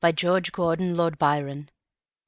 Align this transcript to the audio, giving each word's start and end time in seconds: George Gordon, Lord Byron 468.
George 0.15 0.51
Gordon, 0.51 0.95
Lord 0.95 1.19
Byron 1.19 1.69
468. 1.69 1.71